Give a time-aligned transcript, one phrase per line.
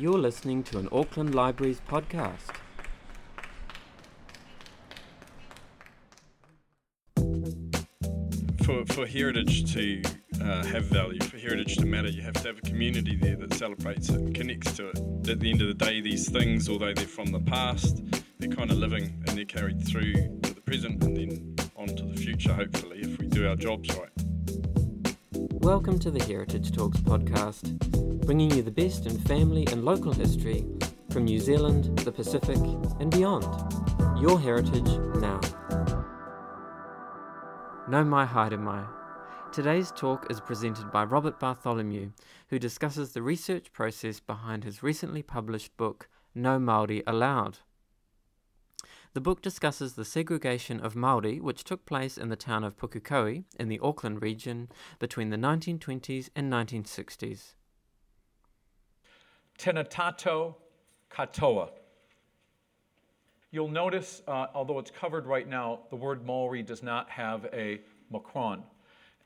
[0.00, 2.56] You're listening to an Auckland Libraries podcast.
[8.64, 10.02] For, for heritage to
[10.40, 13.52] uh, have value, for heritage to matter, you have to have a community there that
[13.52, 14.98] celebrates it and connects to it.
[15.28, 18.02] At the end of the day, these things, although they're from the past,
[18.38, 22.04] they're kind of living and they're carried through to the present and then on to
[22.04, 24.19] the future, hopefully, if we do our jobs right.
[25.60, 27.78] Welcome to the Heritage Talks podcast,
[28.24, 30.64] bringing you the best in family and local history
[31.10, 32.56] from New Zealand, the Pacific,
[32.98, 33.44] and beyond.
[34.18, 34.88] Your heritage
[35.20, 35.38] now.
[37.90, 38.86] Nau mai haere mai.
[39.52, 42.12] Today's talk is presented by Robert Bartholomew,
[42.48, 47.58] who discusses the research process behind his recently published book, No Māori Allowed.
[49.12, 53.42] The book discusses the segregation of Maori which took place in the town of Pukekohe
[53.58, 54.68] in the Auckland region
[55.00, 57.54] between the 1920s and 1960s.
[59.58, 60.54] Tēnā tātou
[61.10, 61.70] katoa.
[63.50, 67.80] You'll notice, uh, although it's covered right now, the word Maori does not have a
[68.12, 68.62] macron.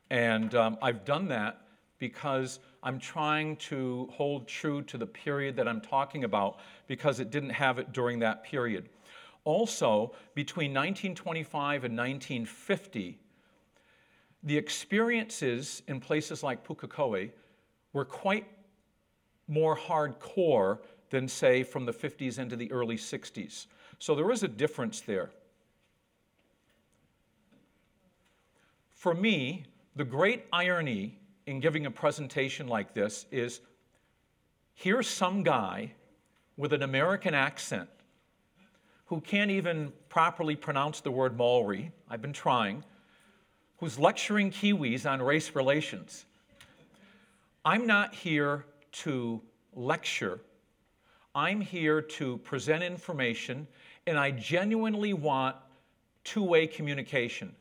[0.09, 1.61] And um, I've done that
[1.99, 7.31] because I'm trying to hold true to the period that I'm talking about because it
[7.31, 8.89] didn't have it during that period.
[9.45, 13.19] Also, between 1925 and 1950,
[14.43, 17.31] the experiences in places like Pukekohe
[17.93, 18.47] were quite
[19.47, 20.79] more hardcore
[21.11, 23.67] than, say, from the 50s into the early 60s.
[23.99, 25.31] So there is a difference there.
[28.91, 29.65] For me,
[29.97, 33.61] the great irony in giving a presentation like this is
[34.75, 35.93] here's some guy
[36.57, 37.89] with an American accent
[39.15, 42.83] who can't even properly pronounce the word Maori, I've been trying,
[43.77, 46.25] who's lecturing Kiwis on race relations.
[47.65, 48.65] I'm not here
[49.05, 49.41] to
[49.73, 50.41] lecture.
[51.33, 53.69] I'm here to present information,
[54.09, 55.55] and I genuinely want
[56.25, 57.55] two way communication.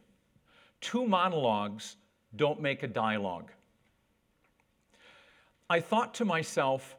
[0.81, 1.97] Two monologues
[2.35, 3.51] don't make a dialogue.
[5.69, 6.95] I thought to myself,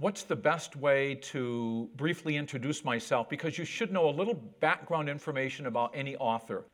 [0.00, 3.28] what's the best way to briefly introduce myself?
[3.28, 6.64] Because you should know a little background information about any author.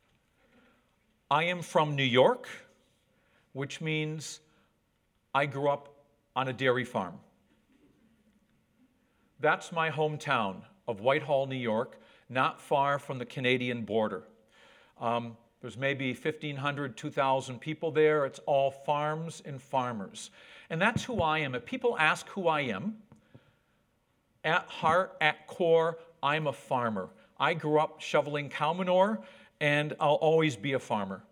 [1.28, 2.48] I am from New York,
[3.52, 4.40] which means
[5.34, 5.92] I grew up
[6.36, 7.14] on a dairy farm.
[9.40, 14.22] That's my hometown of Whitehall, New York, not far from the Canadian border.
[15.00, 18.24] Um, there's maybe 1,500, 2,000 people there.
[18.24, 20.30] It's all farms and farmers.
[20.70, 21.54] And that's who I am.
[21.54, 22.96] If people ask who I am,
[24.46, 27.10] at heart, at core, I'm a farmer.
[27.38, 29.20] I grew up shoveling cow manure,
[29.60, 31.22] and I'll always be a farmer.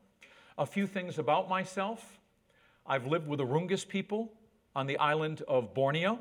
[0.58, 2.19] A few things about myself
[2.86, 4.30] I've lived with the Rungus people
[4.76, 6.19] on the island of Borneo.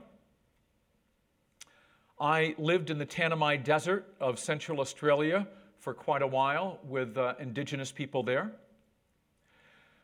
[2.17, 5.45] I lived in the Tanami Desert of Central Australia
[5.79, 8.53] for quite a while with uh, indigenous people there.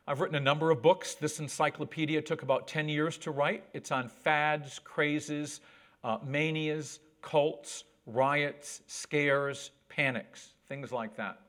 [0.06, 1.14] I've written a number of books.
[1.14, 3.64] This encyclopedia took about 10 years to write.
[3.74, 5.62] It's on fads, crazes,
[6.04, 11.40] uh, manias, cults, riots, scares, panics, things like that.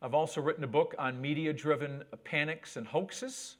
[0.00, 3.56] I've also written a book on media driven panics and hoaxes.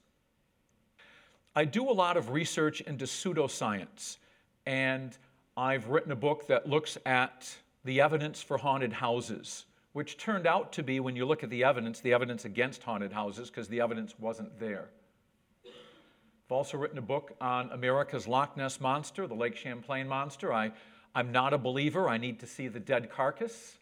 [1.56, 4.18] I do a lot of research into pseudoscience,
[4.66, 5.16] and
[5.56, 7.52] I've written a book that looks at
[7.84, 11.64] the evidence for haunted houses, which turned out to be, when you look at the
[11.64, 14.90] evidence, the evidence against haunted houses, because the evidence wasn't there.
[16.48, 20.50] I've also written a book on America's Loch Ness Monster, the Lake Champlain Monster.
[20.50, 20.72] I,
[21.14, 22.08] I'm not a believer.
[22.08, 23.76] I need to see the dead carcass.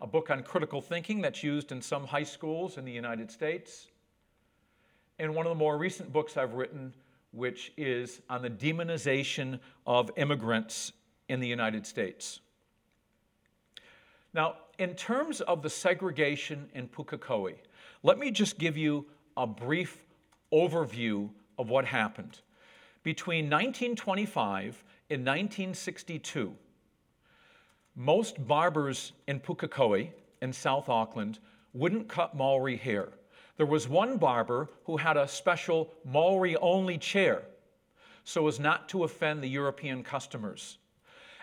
[0.00, 3.88] A book on critical thinking that's used in some high schools in the United States.
[5.18, 6.94] And one of the more recent books I've written,
[7.32, 10.92] which is on the demonization of immigrants
[11.28, 12.40] in the United States.
[14.32, 17.56] Now, in terms of the segregation in Pukekohe,
[18.02, 19.04] let me just give you
[19.36, 20.05] a brief
[20.52, 22.40] overview of what happened.
[23.02, 26.54] Between 1925 and 1962,
[27.94, 30.10] most barbers in Pukekohe
[30.42, 31.38] in South Auckland
[31.72, 33.08] wouldn't cut Maori hair.
[33.56, 37.42] There was one barber who had a special Maori only chair
[38.26, 40.78] so as not to offend the European customers.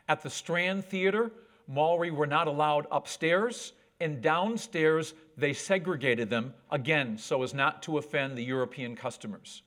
[0.09, 1.31] At the Strand Theatre,
[1.65, 3.71] Maori were not allowed upstairs
[4.03, 9.63] and downstairs they segregated them, again, so as not to offend the European customers.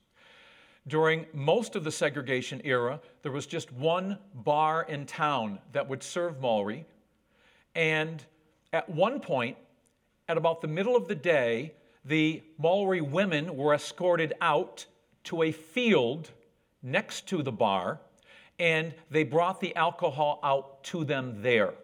[0.87, 6.03] During most of the segregation era, there was just one bar in town that would
[6.03, 6.87] serve Maori.
[7.75, 8.25] And
[8.73, 9.57] at one point,
[10.29, 11.73] at about the middle of the day,
[12.05, 14.87] the Maori women were escorted out
[15.25, 16.31] to a field
[16.83, 17.99] next to the bar,
[18.61, 21.75] and they brought the alcohol out to them there.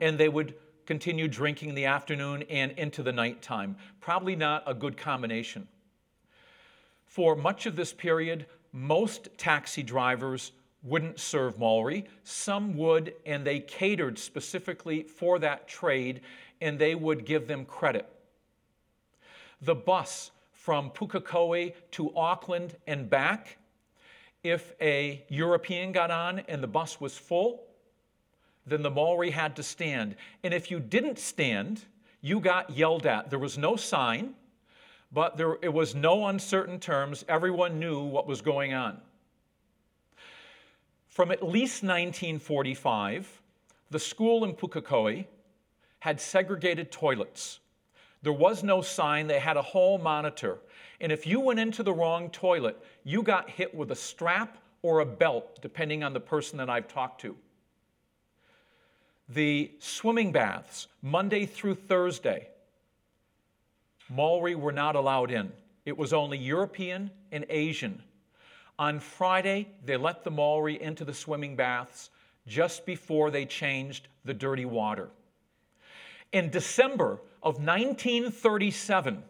[0.00, 0.54] And they would
[0.90, 3.76] continue drinking in the afternoon and into the nighttime.
[4.00, 5.68] Probably not a good combination.
[7.06, 10.50] For much of this period, most taxi drivers
[10.82, 12.06] wouldn't serve Maori.
[12.24, 16.22] Some would, and they catered specifically for that trade,
[16.60, 18.08] and they would give them credit.
[19.62, 23.58] The bus from Pukekohe to Auckland and back,
[24.42, 27.69] if a European got on and the bus was full,
[28.66, 30.16] then the Maori had to stand.
[30.44, 31.82] And if you didn't stand,
[32.20, 33.30] you got yelled at.
[33.30, 34.34] There was no sign,
[35.12, 37.24] but there, it was no uncertain terms.
[37.28, 38.98] Everyone knew what was going on.
[41.08, 43.40] From at least 1945,
[43.90, 45.26] the school in Pukekohe
[45.98, 47.58] had segregated toilets.
[48.22, 50.58] There was no sign, they had a hall monitor.
[51.00, 55.00] And if you went into the wrong toilet, you got hit with a strap or
[55.00, 57.36] a belt, depending on the person that I've talked to.
[59.32, 62.48] The swimming baths, Monday through Thursday,
[64.08, 65.52] Maori were not allowed in.
[65.84, 68.02] It was only European and Asian.
[68.76, 72.10] On Friday, they let the Maori into the swimming baths
[72.48, 75.10] just before they changed the dirty water.
[76.32, 79.22] In December of 1937,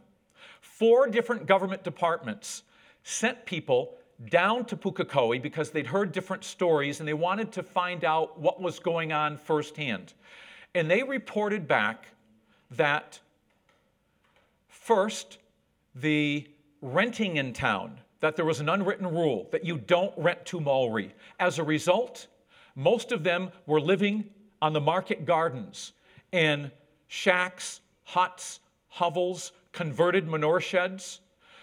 [0.63, 2.63] four different government departments
[3.03, 8.05] sent people down to Pukekohe because they'd heard different stories and they wanted to find
[8.05, 10.13] out what was going on firsthand.
[10.75, 12.09] And they reported back
[12.73, 13.19] that
[14.69, 15.39] first,
[15.95, 16.47] the
[16.83, 21.15] renting in town, that there was an unwritten rule that you don't rent to Maori.
[21.39, 22.27] As a result,
[22.77, 24.25] most of them were living
[24.61, 25.93] on the market gardens
[26.33, 26.71] in
[27.09, 31.21] shacks, huts, hovels, converted manure sheds,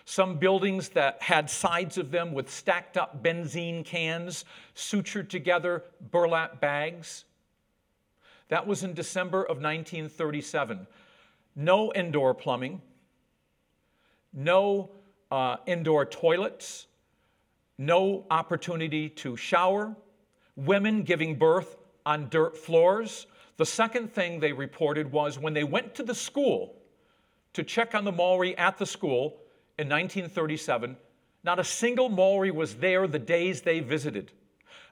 [0.10, 6.62] some buildings that had sides of them with stacked up benzene cans, sutured together burlap
[6.62, 7.26] bags.
[8.48, 10.88] That was in December of 1937.
[11.58, 12.82] No indoor plumbing,
[14.32, 14.92] no
[15.30, 16.88] uh, indoor toilets,
[17.78, 19.94] no opportunity to shower,
[20.56, 21.76] women giving birth
[22.06, 23.28] on dirt floors,
[23.58, 26.76] the second thing they reported was when they went to the school
[27.52, 29.42] to check on the Maori at the school
[29.78, 30.98] in 1937,
[31.44, 34.32] not a single Maori was there the days they visited.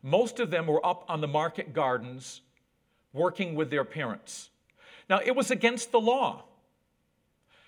[0.03, 2.41] Most of them were up on the market gardens
[3.11, 4.49] working with their parents.
[5.09, 6.43] Now, it was against the law.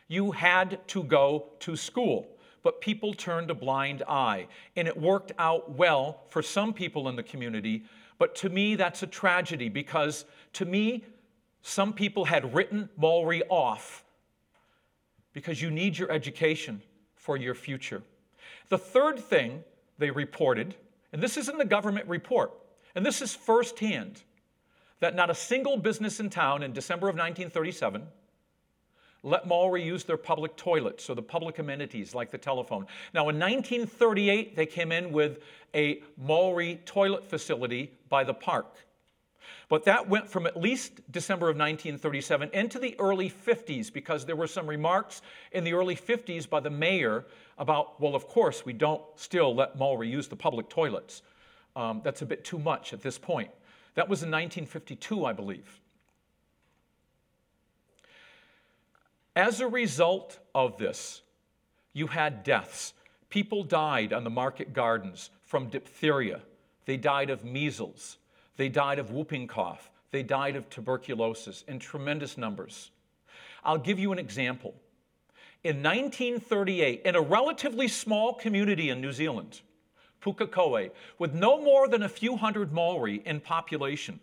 [0.07, 2.27] You had to go to school,
[2.63, 4.47] but people turned a blind eye.
[4.75, 7.83] And it worked out well for some people in the community,
[8.19, 11.03] but to me, that's a tragedy because to me,
[11.61, 14.03] some people had written Maori off
[15.33, 16.81] because you need your education
[17.27, 18.01] for your future.
[18.69, 19.65] The third thing
[19.97, 20.75] they reported,
[21.11, 22.53] and this is in the government report,
[22.95, 24.23] and this is firsthand,
[25.01, 28.07] that not a single business in town in December of 1937
[29.23, 32.85] let Maori use their public toilets or the public amenities like the telephone.
[33.13, 35.39] Now, in 1938, they came in with
[35.75, 38.77] a Maori toilet facility by the park.
[39.69, 44.35] But that went from at least December of 1937 into the early 50s because there
[44.35, 45.21] were some remarks
[45.51, 47.25] in the early 50s by the mayor
[47.57, 51.21] about, well, of course, we don't still let Maori use the public toilets.
[51.75, 53.51] Um, that's a bit too much at this point.
[53.95, 55.79] That was in 1952, I believe.
[59.35, 61.21] As a result of this,
[61.93, 62.93] you had deaths.
[63.29, 66.41] People died on the market gardens from diphtheria.
[66.85, 68.17] They died of measles.
[68.57, 69.89] They died of whooping cough.
[70.11, 72.91] They died of tuberculosis in tremendous numbers.
[73.63, 74.73] I'll give you an example.
[75.63, 79.61] In 1938, in a relatively small community in New Zealand,
[80.21, 84.19] Pukekohe, with no more than a few hundred Maori in population,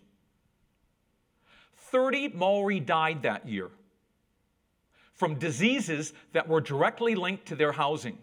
[1.77, 3.71] 30 Maori died that year
[5.13, 8.19] from diseases that were directly linked to their housing.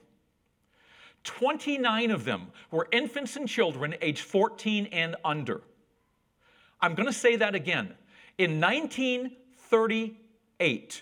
[1.24, 5.62] 29 of them were infants and children aged 14 and under.
[6.81, 7.93] I'm going to say that again.
[8.38, 11.01] In 1938,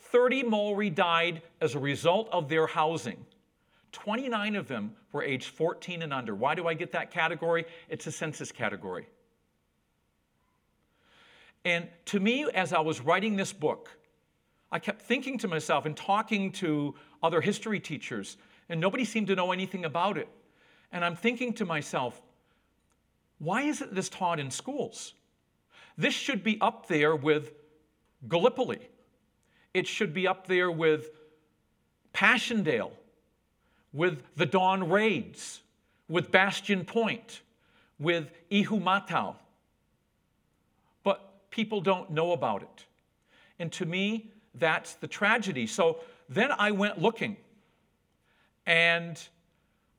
[0.00, 3.24] 30 Maori died as a result of their housing.
[3.92, 6.34] 29 of them were aged 14 and under.
[6.34, 7.64] Why do I get that category?
[7.88, 9.06] It's a census category.
[11.64, 13.90] And to me, as I was writing this book,
[14.70, 18.36] I kept thinking to myself and talking to other history teachers,
[18.68, 20.28] and nobody seemed to know anything about it.
[20.90, 22.20] And I'm thinking to myself,
[23.42, 25.14] why isn't this taught in schools?
[25.98, 27.52] This should be up there with
[28.28, 28.78] Gallipoli.
[29.74, 31.10] It should be up there with
[32.12, 32.92] Passchendaele,
[33.92, 35.60] with the Dawn raids,
[36.08, 37.40] with Bastion Point,
[37.98, 39.34] with Ihumātao.
[41.02, 42.86] But people don't know about it.
[43.58, 45.66] And to me, that's the tragedy.
[45.66, 47.36] So then I went looking
[48.66, 49.20] and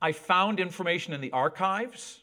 [0.01, 2.23] I found information in the archives.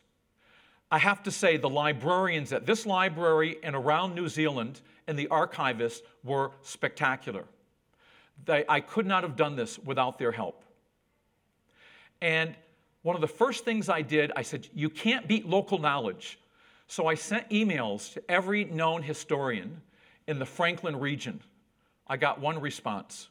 [0.91, 5.29] I have to say, the librarians at this library and around New Zealand and the
[5.29, 7.45] archivists were spectacular.
[8.45, 10.65] They, I could not have done this without their help.
[12.21, 12.55] And
[13.03, 16.39] one of the first things I did, I said, You can't beat local knowledge.
[16.87, 19.81] So I sent emails to every known historian
[20.27, 21.41] in the Franklin region.
[22.07, 23.29] I got one response.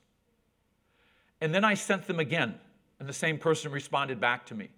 [1.42, 2.56] And then I sent them again,
[3.00, 4.70] and the same person responded back to me.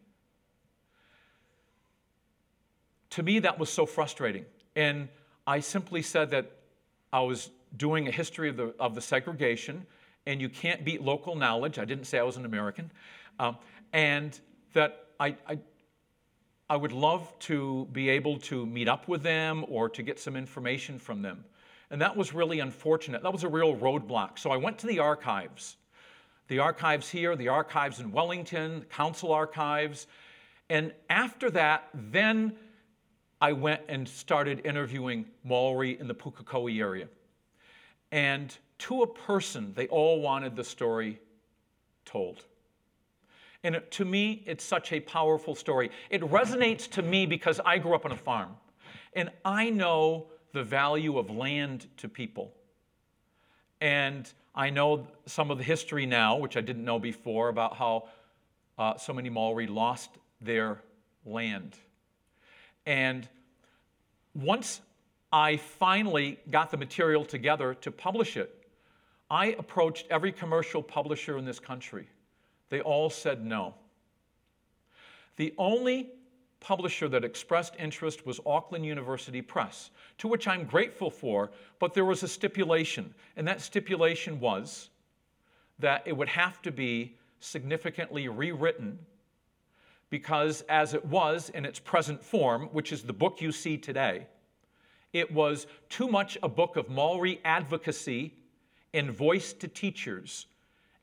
[3.12, 4.46] To me, that was so frustrating.
[4.75, 5.10] And
[5.46, 6.51] I simply said that
[7.12, 9.86] I was doing a history of the, of the segregation,
[10.25, 11.80] and you can't beat local knowledge.
[11.80, 12.91] I didn't say I was an American.
[13.39, 13.58] Um,
[13.91, 14.39] and
[14.74, 15.60] that I, I,
[16.70, 20.36] I would love to be able to meet up with them or to get some
[20.36, 21.44] information from them.
[21.89, 23.24] And that was really unfortunate.
[23.24, 24.39] That was a real roadblock.
[24.39, 25.75] So I went to the archives
[26.48, 30.06] the archives here, the archives in Wellington, council archives.
[30.70, 32.58] And after that, then
[33.42, 37.08] I went and started interviewing Maori in the Pukekohe area.
[38.12, 41.20] And to a person, they all wanted the story
[42.06, 42.46] told.
[43.64, 45.92] And to me, it's such a powerful story.
[46.10, 48.56] It resonates to me because I grew up on a farm.
[49.14, 52.54] And I know the value of land to people.
[53.80, 58.10] And I know some of the history now, which I didn't know before, about how
[58.78, 60.10] uh, so many Maori lost
[60.42, 60.82] their
[61.26, 61.76] land.
[62.86, 63.28] And
[64.34, 64.82] once
[65.32, 68.68] I finally got the material together to publish it,
[69.30, 72.08] I approached every commercial publisher in this country.
[72.70, 73.76] They all said no.
[75.38, 76.10] The only
[76.60, 82.06] publisher that expressed interest was Auckland University Press, to which I'm grateful for, but there
[82.06, 84.90] was a stipulation, and that stipulation was
[85.80, 89.00] that it would have to be significantly rewritten
[90.12, 94.27] because as it was in its present form, which is the book you see today,
[95.13, 98.36] it was too much a book of Maori advocacy
[98.94, 100.46] and voice to teachers,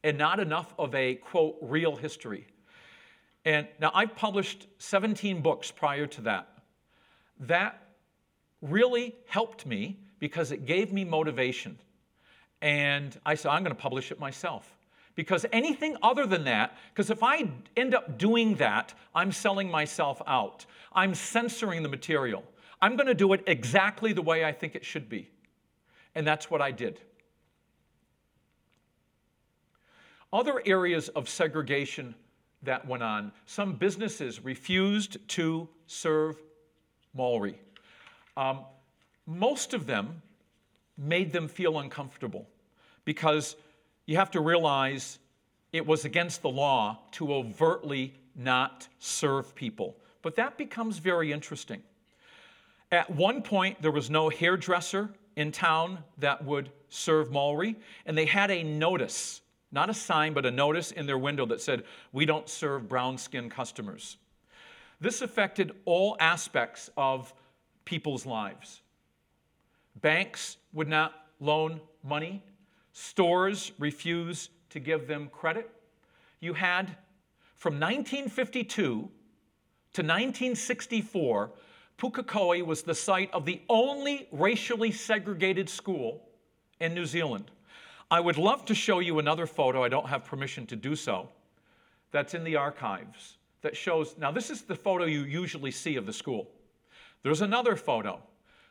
[0.05, 2.47] and not enough of a, quote, real history.
[3.45, 6.49] And now I've published 17 books prior to that.
[7.41, 7.83] That
[8.61, 11.79] really helped me because it gave me motivation.
[12.61, 14.78] And I said, I'm going to publish it myself.
[15.19, 20.23] Because anything other than that, because if I end up doing that, I'm selling myself
[20.29, 20.65] out.
[20.93, 22.45] I'm censoring the material.
[22.81, 25.29] I'm going to do it exactly the way I think it should be.
[26.15, 27.01] And that's what I did.
[30.33, 32.15] Other areas of segregation
[32.63, 36.37] that went on, some businesses refused to serve
[37.13, 37.59] Maori.
[38.37, 38.61] Um,
[39.27, 40.23] most of them
[40.97, 42.47] made them feel uncomfortable
[43.05, 43.57] because
[44.09, 45.19] you have to realize
[45.71, 49.99] it was against the law to overtly not serve people.
[50.23, 51.83] But that becomes very interesting.
[52.91, 58.25] At one point, there was no hairdresser in town that would serve Maori, and they
[58.25, 62.25] had a notice, not a sign, but a notice in their window that said, We
[62.25, 64.17] don't serve brown skinned customers.
[65.03, 67.35] This affected all aspects of
[67.85, 68.81] people's lives.
[70.01, 72.43] Banks would not loan money
[73.01, 75.71] Stores refuse to give them credit.
[76.41, 76.97] You had
[77.55, 79.09] from 1952 to
[80.03, 81.51] 1964,
[81.97, 86.29] Pukekohe was the site of the only racially segregated school
[86.81, 87.53] in New Zealand.
[88.11, 91.29] I would love to show you another photo, I don't have permission to do so,
[92.11, 94.17] that's in the archives that shows.
[94.19, 96.51] Now, this is the photo you usually see of the school.
[97.23, 98.21] There's another photo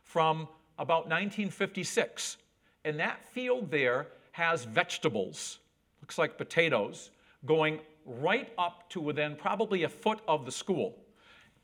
[0.04, 2.38] from about 1956.
[2.84, 4.08] And that field there
[4.38, 5.58] has vegetables,
[6.00, 7.10] looks like potatoes,
[7.44, 10.96] going right up to within probably a foot of the school.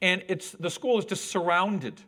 [0.02, 2.02] And it's, the school is just surrounded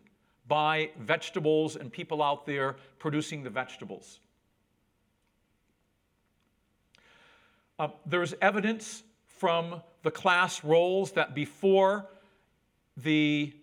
[0.47, 4.19] by vegetables and people out there producing the vegetables.
[7.77, 12.07] Uh, there's evidence from the class rolls that before
[12.97, 13.53] the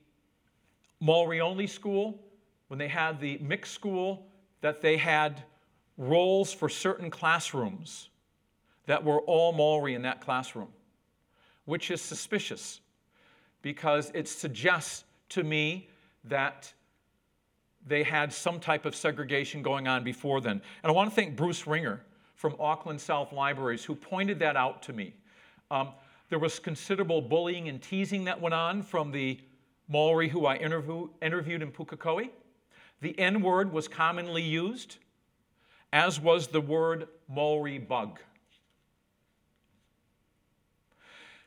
[1.01, 2.21] Maori only school,
[2.69, 4.25] when they had the mixed school,
[4.61, 5.43] that they had
[5.97, 8.09] roles for certain classrooms
[8.87, 10.69] that were all Maori in that classroom,
[11.65, 12.81] which is suspicious
[13.61, 15.89] because it suggests to me
[16.25, 16.73] that
[17.87, 20.61] they had some type of segregation going on before then.
[20.83, 22.01] And I want to thank Bruce Ringer
[22.35, 25.15] from Auckland South Libraries who pointed that out to me.
[25.71, 25.91] Um,
[26.29, 29.39] There was considerable bullying and teasing that went on from the
[29.89, 32.31] Maori who I interview, interviewed in Pukekohe.
[33.03, 34.97] The N word was commonly used,
[35.93, 38.19] as was the word Maori bug.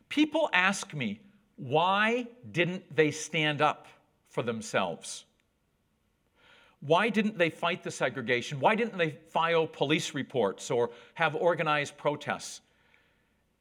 [0.07, 1.19] People ask me,
[1.55, 3.87] why didn't they stand up
[4.29, 5.25] for themselves?
[6.81, 8.59] Why didn't they fight the segregation?
[8.59, 12.61] Why didn't they file police reports or have organized protests?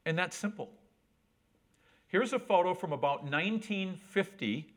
[0.05, 0.69] And that's simple.
[2.07, 4.71] Here's a photo from about 1950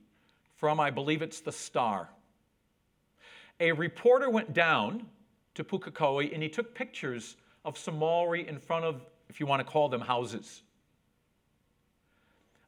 [0.57, 2.09] from, I believe it's the Star.
[3.61, 5.07] A reporter went down
[5.59, 9.59] to Pukekohe and he took pictures of some Maori in front of, if you want
[9.59, 10.63] to call them, houses.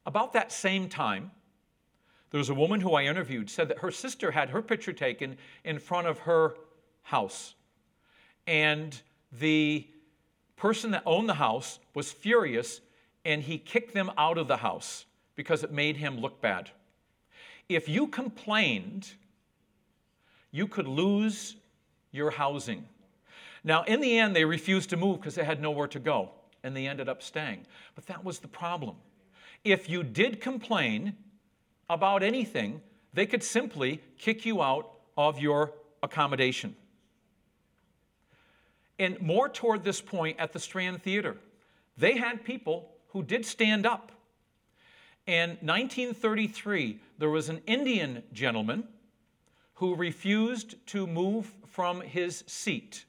[0.05, 1.31] About that same time,
[2.31, 5.37] there was a woman who I interviewed said that her sister had her picture taken
[5.63, 6.55] in front of her
[7.03, 7.55] house.
[8.45, 9.87] And the
[10.57, 12.81] person that owned the house was furious
[13.23, 15.05] and he kicked them out of the house
[15.35, 16.71] because it made him look bad.
[17.69, 19.13] If you complained,
[20.51, 21.55] you could lose
[22.11, 22.85] your housing.
[23.63, 26.31] Now, in the end, they refused to move because they had nowhere to go,
[26.63, 27.65] and they ended up staying.
[27.95, 28.95] But that was the problem.
[29.63, 31.15] If you did complain
[31.89, 32.81] about anything,
[33.13, 36.75] they could simply kick you out of your accommodation.
[38.97, 41.37] And more toward this point at the Strand Theater,
[41.97, 44.11] they had people who did stand up.
[45.27, 48.87] In 1933, there was an Indian gentleman
[49.75, 53.05] who refused to move from his seat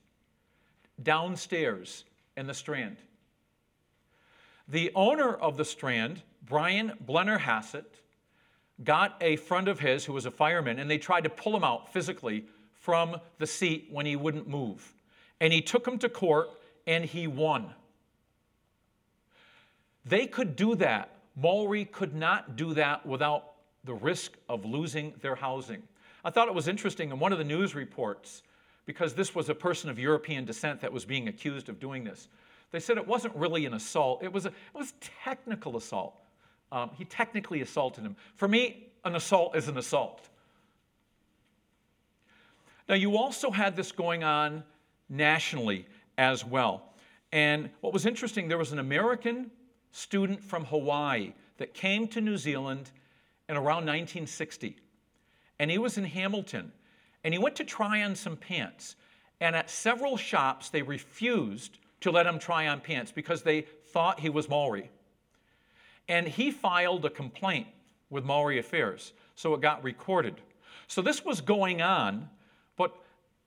[1.02, 2.04] downstairs
[2.37, 2.97] in the Strand.
[4.69, 7.85] The owner of the Strand Brian Blennerhassett
[8.83, 11.64] got a friend of his who was a fireman, and they tried to pull him
[11.64, 14.95] out physically from the seat when he wouldn't move.
[15.40, 16.49] And he took him to court,
[16.87, 17.75] and he won.
[20.04, 21.11] They could do that.
[21.37, 23.52] Maori could not do that without
[23.84, 25.82] the risk of losing their housing.
[26.25, 28.43] I thought it was interesting in one of the news reports,
[28.86, 32.28] because this was a person of European descent that was being accused of doing this.
[32.73, 36.14] They said it wasn't really an assault, it was, a, it was technical assault.
[36.73, 38.16] Um, he technically assaulted him.
[38.36, 40.28] For me, an assault is an assault.
[42.88, 44.64] Now, you also had this going on
[45.08, 45.86] nationally
[46.18, 46.95] as well.
[47.30, 49.50] And what was interesting, there was an American
[49.92, 52.90] student from Hawaii that came to New Zealand
[53.49, 54.76] in around 1960.
[55.58, 56.73] And he was in Hamilton.
[57.25, 58.97] And he went to try on some pants.
[59.41, 64.21] And at several shops, they refused to let him try on pants because they thought
[64.21, 64.91] he was Maori.
[66.08, 67.69] And he filed a complaint
[68.11, 70.41] with Maori Affairs, so it got recorded.
[70.87, 72.28] So this was going on,
[72.76, 72.95] but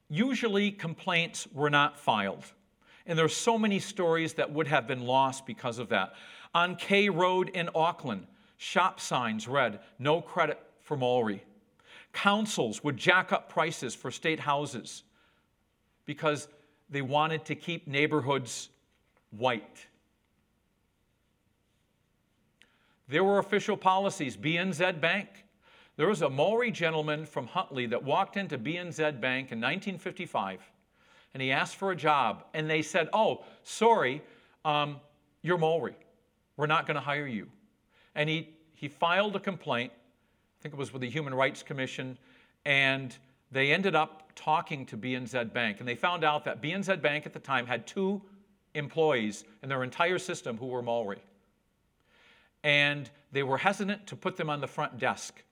[0.10, 2.46] usually complaints were not filed.
[3.06, 6.14] And there are so many stories that would have been lost because of that.
[6.54, 8.26] On K Road in Auckland,
[8.58, 11.44] shop signs read, no credit for Maori.
[12.16, 15.04] Councils would jack up prices for state houses
[16.06, 16.48] because
[16.90, 18.70] they wanted to keep neighborhoods
[19.32, 19.86] white.
[23.10, 24.38] There were official policies.
[24.38, 25.28] BNZ Bank.
[25.98, 30.62] There was a Maori gentleman from Huntly that walked into BNZ Bank in 1955
[31.34, 32.46] and he asked for a job.
[32.54, 34.22] And they said, Oh, sorry,
[34.64, 35.02] um,
[35.42, 35.98] you're Maori.
[36.56, 37.50] We're not going to hire you.
[38.16, 39.92] And he, he filed a complaint,
[40.66, 42.18] think it was with the Human Rights Commission,
[42.66, 43.16] and
[43.52, 45.78] they ended up talking to BNZ Bank.
[45.78, 48.20] And they found out that BNZ Bank at the time had two
[48.74, 51.20] employees in their entire system who were Maori
[52.64, 55.44] and they were hesitant to put them on the front desk.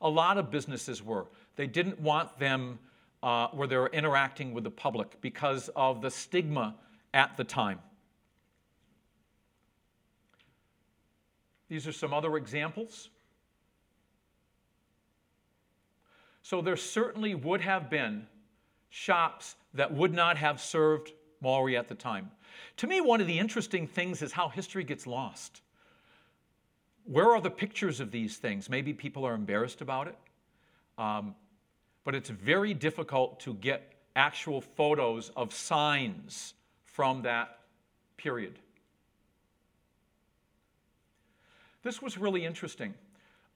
[0.00, 1.26] A lot of businesses were.
[1.56, 2.78] They didn't want them
[3.20, 6.76] uh, where they were interacting with the public because of the stigma
[7.12, 7.80] at the time.
[11.68, 13.08] These are some other examples.
[16.42, 18.26] So there certainly would have been
[18.90, 22.30] shops that would not have served Maori at the time.
[22.78, 25.62] To me, one of the interesting things is how history gets lost.
[27.04, 28.68] Where are the pictures of these things?
[28.68, 30.16] Maybe people are embarrassed about it.
[30.98, 31.34] Um,
[32.04, 37.60] but it's very difficult to get actual photos of signs from that
[38.16, 38.58] period.
[41.82, 42.94] This was really interesting.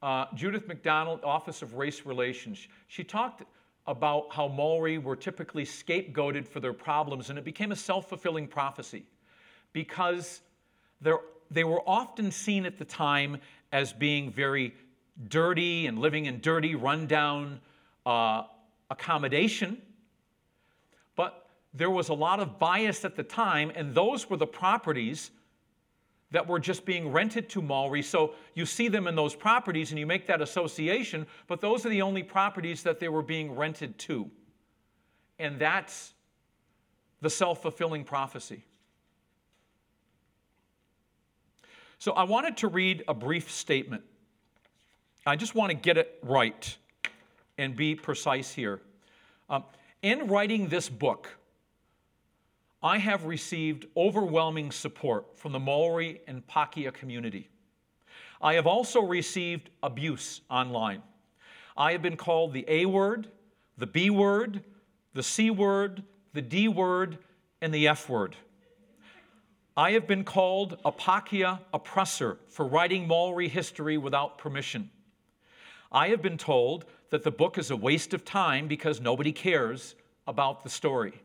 [0.03, 3.43] Uh, Judith McDonald, Office of Race Relations, she talked
[3.87, 8.47] about how Maori were typically scapegoated for their problems, and it became a self fulfilling
[8.47, 9.05] prophecy
[9.73, 10.41] because
[11.01, 11.21] they're
[11.65, 13.39] were often seen at the time
[13.73, 14.75] as being very
[15.29, 17.61] dirty and living in dirty, rundown
[18.05, 18.43] uh,
[18.91, 19.81] accommodation.
[21.15, 25.31] But there was a lot of bias at the time, and those were the properties
[26.33, 28.03] that were just being rented to Maori.
[28.03, 31.89] So you see them in those properties and you make that association, but those are
[31.89, 34.31] the only properties that they were being rented to.
[35.39, 36.15] And that's
[37.21, 38.65] the self fulfilling prophecy.
[41.99, 44.03] So I wanted to read a brief statement.
[45.25, 46.77] I just want to get it right
[47.59, 48.81] and be precise here.
[49.49, 49.65] Um,
[50.03, 51.37] in writing this book,
[52.83, 57.49] I have received overwhelming support from the Maori and Pakeha community.
[58.41, 61.03] I have also received abuse online.
[61.77, 63.29] I have been called the A word,
[63.79, 64.63] the B word,
[65.15, 66.03] the C word,
[66.35, 67.19] the D word,
[67.61, 68.37] and the F word.
[69.77, 74.91] I have been called a Pakeha oppressor for writing Maori history without permission.
[75.93, 79.95] I have been told that the book is a waste of time because nobody cares
[80.27, 81.23] about the story.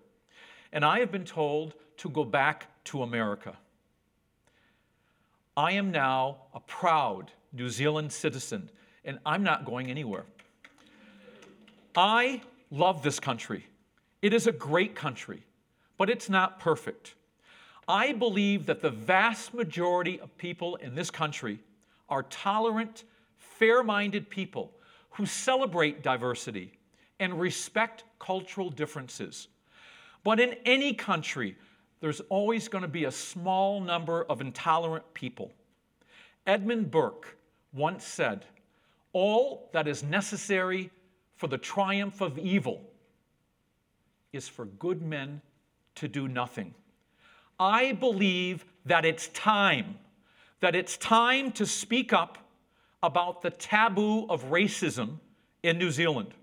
[0.73, 3.57] And I have been told to go back to America.
[5.55, 8.69] I am now a proud New Zealand citizen,
[9.03, 10.25] and I'm not going anywhere.
[11.95, 13.65] I love this country.
[14.21, 15.43] It is a great country,
[15.97, 17.15] but it's not perfect.
[17.87, 21.59] I believe that the vast majority of people in this country
[22.07, 23.03] are tolerant,
[23.37, 24.71] fair minded people
[25.11, 26.71] who celebrate diversity
[27.19, 29.49] and respect cultural differences.
[30.23, 31.55] But in any country,
[31.99, 35.51] there's always going to be a small number of intolerant people.
[36.45, 37.37] Edmund Burke
[37.73, 38.45] once said,
[39.13, 40.91] All that is necessary
[41.35, 42.81] for the triumph of evil
[44.33, 45.41] is for good men
[45.95, 46.73] to do nothing.
[47.59, 49.99] I believe that it's time,
[50.61, 52.37] that it's time to speak up
[53.03, 55.19] about the taboo of racism
[55.63, 56.33] in New Zealand.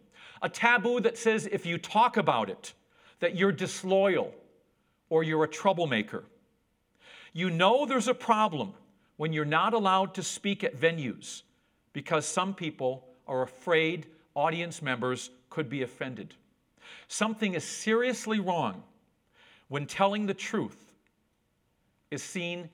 [0.42, 2.74] A taboo that says if you talk about it,
[3.20, 4.34] that you're disloyal
[5.08, 6.24] or you're a troublemaker.
[7.32, 8.72] You know there's a problem
[9.16, 11.42] when you're not allowed to speak at venues
[11.92, 16.34] because some people are afraid audience members could be offended.
[17.08, 18.82] Something is seriously wrong
[19.68, 20.92] when telling the truth
[22.10, 22.70] is seen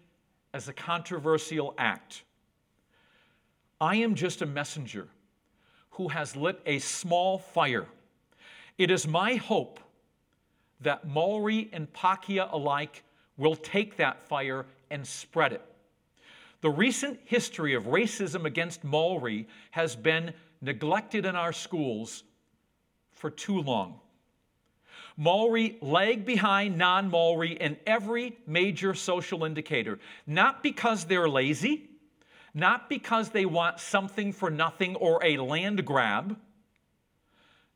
[0.52, 2.22] as a controversial act.
[3.80, 5.08] I am just a messenger
[5.90, 7.86] who has lit a small fire.
[8.78, 9.80] It is my hope
[10.80, 13.02] that Maori and Pakeha alike
[13.36, 15.62] will take that fire and spread it.
[16.60, 22.24] The recent history of racism against Maori has been neglected in our schools
[23.12, 24.00] for too long.
[25.16, 31.88] Maori lag behind non Maori in every major social indicator, not because they're lazy,
[32.52, 36.36] not because they want something for nothing or a land grab.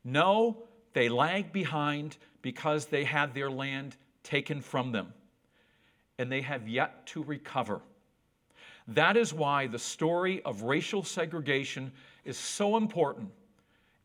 [0.03, 5.13] No, they lag behind because they had their land taken from them,
[6.17, 7.81] and they have yet to recover.
[8.87, 11.91] That is why the story of racial segregation
[12.25, 13.29] is so important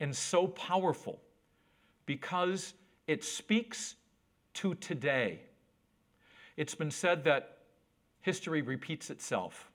[0.00, 1.20] and so powerful
[2.06, 2.74] because
[3.06, 3.96] it speaks
[4.54, 5.40] to today.
[6.56, 7.58] It's been said that
[8.20, 9.70] history repeats itself.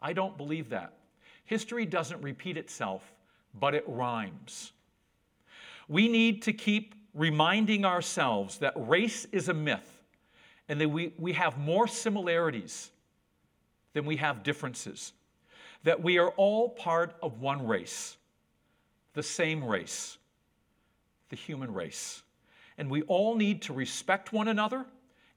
[0.00, 0.94] I don't believe that.
[1.44, 3.12] History doesn't repeat itself,
[3.54, 4.72] but it rhymes.
[5.88, 10.02] We need to keep reminding ourselves that race is a myth
[10.68, 12.90] and that we, we have more similarities
[13.92, 15.12] than we have differences.
[15.82, 18.16] That we are all part of one race,
[19.14, 20.18] the same race,
[21.30, 22.22] the human race.
[22.76, 24.86] And we all need to respect one another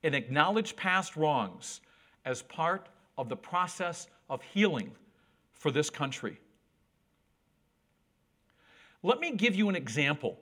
[0.04, 1.82] and acknowledge past wrongs
[2.26, 4.92] as part of the process of healing
[5.54, 6.40] for this country.
[9.04, 10.38] Let me give you an example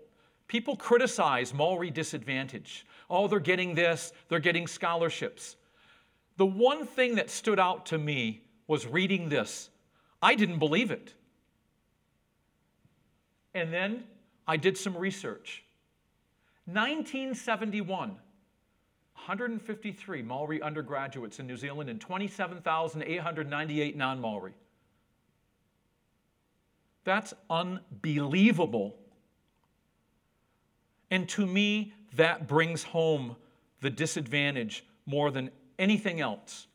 [0.49, 2.85] People criticize Maori disadvantage.
[3.07, 5.55] Oh, they're getting this, they're getting scholarships.
[6.37, 9.69] The one thing that stood out to me was reading this.
[10.21, 11.13] I didn't believe it.
[13.53, 14.03] And then
[14.47, 15.63] I did some research.
[16.65, 24.53] 1971, 153 Maori undergraduates in New Zealand and 27,898 non Maori.
[27.03, 28.95] That's unbelievable
[31.11, 33.35] and to me, that brings home
[33.81, 36.67] the disadvantage more than anything else.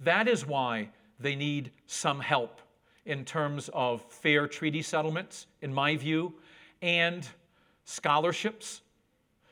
[0.00, 2.60] That is why they need some help
[3.04, 6.34] in terms of fair treaty settlements, in my view,
[6.80, 7.26] and
[7.84, 8.82] scholarships.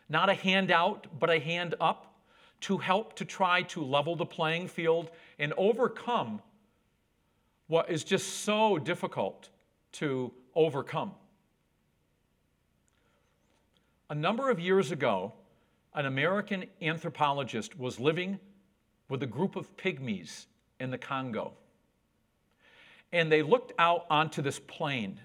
[0.08, 2.14] Not a handout, but a hand up
[2.60, 6.40] to help to try to level the playing field and overcome
[7.66, 9.50] what is just so difficult
[9.92, 11.12] to overcome.
[14.10, 15.34] A number of years ago,
[15.94, 18.38] an American anthropologist was living
[19.08, 20.46] with a group of pygmies
[20.80, 21.52] in the Congo.
[23.12, 25.20] And they looked out onto this plain,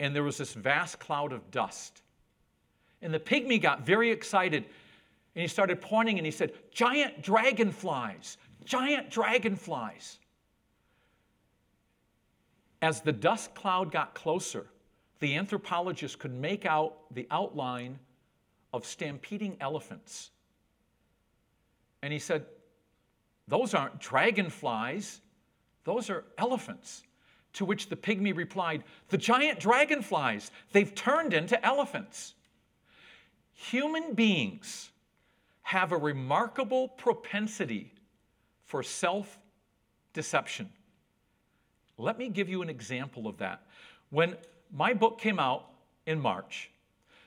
[0.00, 2.02] and there was this vast cloud of dust.
[3.02, 4.64] And the pygmy got very excited,
[5.34, 10.18] and he started pointing and he said, Giant dragonflies, giant dragonflies.
[12.80, 14.66] As the dust cloud got closer,
[15.20, 17.98] the anthropologist could make out the outline
[18.72, 20.30] of stampeding elephants.
[22.02, 22.44] And he said,
[23.48, 25.20] Those aren't dragonflies,
[25.84, 27.02] those are elephants.
[27.54, 32.34] To which the pygmy replied, The giant dragonflies, they've turned into elephants.
[33.54, 34.90] Human beings
[35.62, 37.92] have a remarkable propensity
[38.64, 39.38] for self
[40.12, 40.68] deception.
[41.96, 43.62] Let me give you an example of that.
[44.10, 44.36] When
[44.74, 45.70] my book came out
[46.04, 46.70] in March,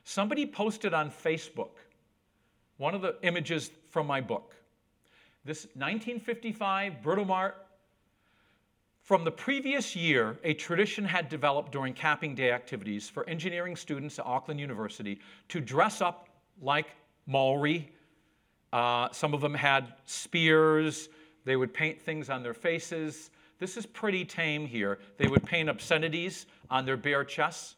[0.03, 1.69] somebody posted on Facebook
[2.77, 4.53] one of the images from my book.
[5.45, 7.53] This 1955 Britomart.
[9.01, 14.19] From the previous year, a tradition had developed during capping day activities for engineering students
[14.19, 16.27] at Auckland University to dress up
[16.61, 16.87] like
[17.25, 17.89] Maori.
[18.73, 21.07] Uh, some of them had spears.
[21.45, 23.29] They would paint things on their faces.
[23.59, 24.99] This is pretty tame here.
[25.17, 27.75] They would paint obscenities on their bare chests.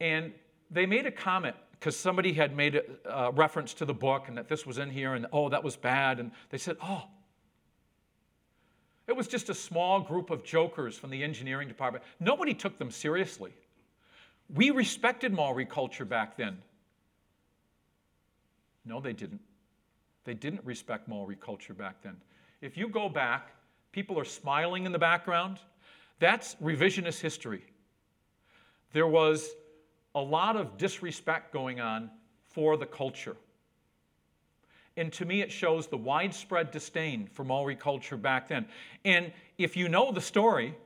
[0.00, 0.32] And
[0.70, 4.48] they made a comment because somebody had made a reference to the book and that
[4.48, 6.20] this was in here and oh, that was bad.
[6.20, 7.04] And they said, oh,
[9.08, 12.04] it was just a small group of jokers from the engineering department.
[12.20, 13.52] Nobody took them seriously.
[14.54, 16.58] We respected Maori culture back then.
[18.84, 19.40] No, they didn't.
[20.24, 22.16] They didn't respect Maori culture back then.
[22.62, 23.50] If you go back,
[23.90, 25.58] people are smiling in the background.
[26.20, 27.64] That's revisionist history.
[28.92, 29.50] There was
[30.14, 32.08] a lot of disrespect going on
[32.44, 33.36] for the culture.
[34.96, 38.66] And to me, it shows the widespread disdain for Maori culture back then.
[39.04, 40.76] And if you know the story,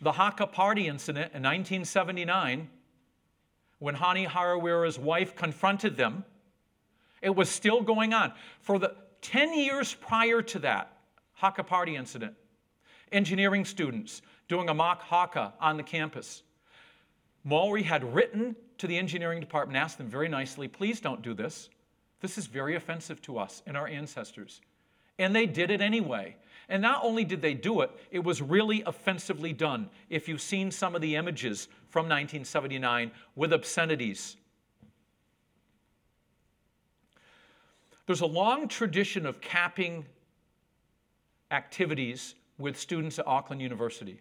[0.00, 2.68] the Haka Party incident in 1979,
[3.78, 6.24] when Hone Harawira's wife confronted them,
[7.22, 8.32] it was still going on.
[8.62, 10.92] For the 10 years prior to that
[11.34, 12.34] Haka Party incident,
[13.12, 16.42] engineering students doing a mock Haka on the campus.
[17.44, 21.70] Maori had written to the engineering department, asked them very nicely, please don't do this.
[22.20, 24.60] This is very offensive to us and our ancestors.
[25.18, 26.36] And they did it anyway.
[26.68, 29.90] And not only did they do it, it was really offensively done.
[30.08, 34.36] If you've seen some of the images from 1979 with obscenities,
[38.10, 40.04] there's a long tradition of capping
[41.52, 44.18] activities with students at Auckland University.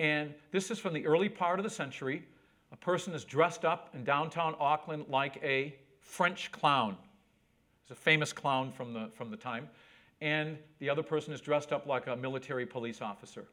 [0.00, 2.24] And this is from the early part of the century.
[2.72, 6.96] A person is dressed up in downtown Auckland like a French clown.
[7.82, 9.68] It's a famous clown from the, from the time.
[10.20, 13.44] And the other person is dressed up like a military police officer.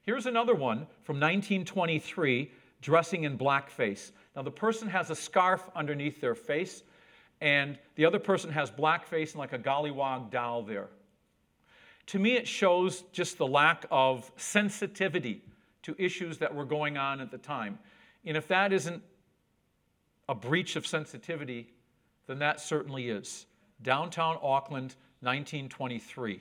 [0.00, 4.12] Here's another one from 1923, dressing in blackface.
[4.34, 6.84] Now, the person has a scarf underneath their face,
[7.40, 10.88] and the other person has blackface and like a gollywog doll there.
[12.06, 15.42] To me, it shows just the lack of sensitivity
[15.82, 17.78] to issues that were going on at the time.
[18.24, 19.02] And if that isn't
[20.28, 21.68] a breach of sensitivity,
[22.26, 23.46] then that certainly is.
[23.82, 26.40] Downtown Auckland, 1923.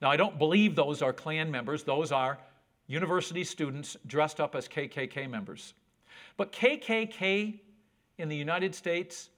[0.00, 2.38] Now, I don't believe those are Klan members, those are
[2.86, 5.74] university students dressed up as KKK members.
[6.36, 7.58] But KKK
[8.18, 9.30] in the United States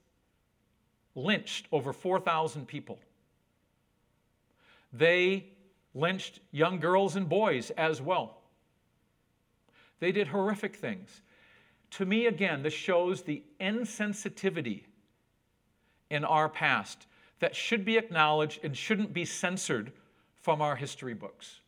[1.15, 2.99] lynched over 4,000 people.
[4.93, 5.45] They
[5.93, 8.41] lynched young girls and boys as well.
[9.99, 11.21] They did horrific things.
[11.91, 14.83] To me, again, this shows the insensitivity
[16.09, 17.07] in our past
[17.39, 19.91] that should be acknowledged and shouldn't be censored
[20.35, 21.61] from our history books.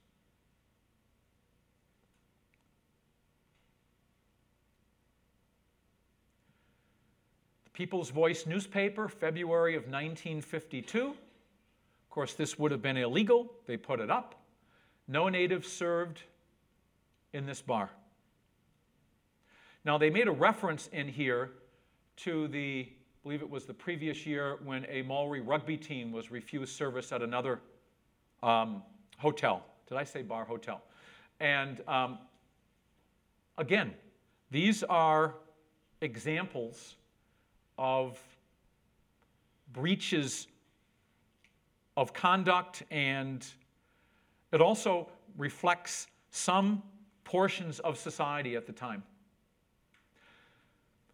[7.73, 11.07] People's Voice newspaper, February of 1952.
[11.07, 11.15] Of
[12.11, 13.51] course, this would have been illegal.
[13.65, 14.35] They put it up.
[15.07, 16.21] No natives served
[17.33, 17.89] in this bar.
[19.83, 21.51] Now, they made a reference in here
[22.17, 26.29] to the, I believe it was the previous year when a Maori rugby team was
[26.29, 27.59] refused service at another
[28.43, 28.83] um,
[29.17, 29.65] hotel.
[29.89, 30.45] Did I say bar?
[30.45, 30.81] Hotel.
[31.39, 32.19] And um,
[33.57, 33.93] again,
[34.51, 35.33] these are
[36.01, 36.95] examples
[37.77, 38.19] of
[39.71, 40.47] breaches
[41.95, 43.45] of conduct, and
[44.51, 46.81] it also reflects some
[47.23, 49.03] portions of society at the time.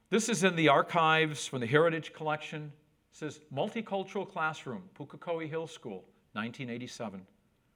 [0.10, 2.72] This is in the archives from the Heritage Collection
[3.12, 7.22] says multicultural classroom, Pukekohe Hill School, 1987.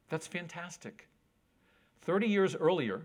[0.10, 1.08] That's fantastic.
[2.02, 3.02] 30 years earlier,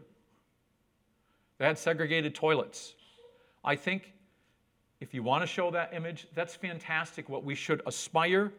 [1.59, 2.95] they had segregated toilets.
[3.65, 4.13] I think
[5.01, 8.53] if you want to show that image, that's fantastic what we should aspire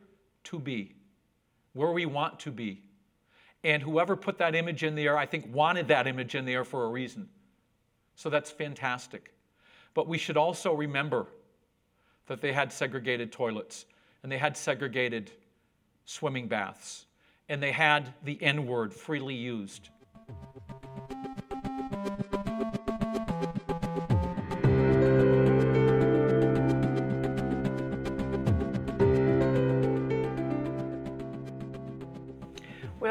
[0.46, 0.96] to be,
[1.74, 2.82] where we want to be.
[3.64, 6.86] And whoever put that image in there, I think, wanted that image in there for
[6.86, 7.28] a reason.
[8.16, 9.34] So that's fantastic.
[9.94, 11.28] But we should also remember
[12.28, 13.86] that they had segregated toilets
[14.24, 15.32] and they had segregated
[16.06, 17.06] swimming baths
[17.50, 19.90] and they had the N word freely used.